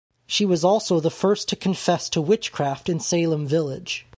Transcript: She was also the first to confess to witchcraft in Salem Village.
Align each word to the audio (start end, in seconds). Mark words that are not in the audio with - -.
She 0.25 0.47
was 0.47 0.63
also 0.63 0.99
the 0.99 1.11
first 1.11 1.47
to 1.49 1.55
confess 1.55 2.09
to 2.09 2.21
witchcraft 2.21 2.89
in 2.89 2.99
Salem 2.99 3.45
Village. 3.45 4.07